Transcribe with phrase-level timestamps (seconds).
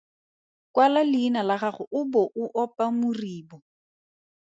[0.73, 3.57] Kwala leina la gago o bo o opa moribo.